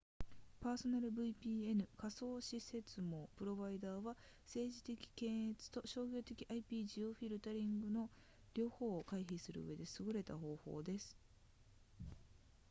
[0.61, 4.15] パーソナル vpn 仮想私設網プロバイダーは
[4.47, 8.09] 政治的検閲と商業的 ip ジオフィルタリングの
[8.55, 11.15] 両方を回避するうえで優れた方法です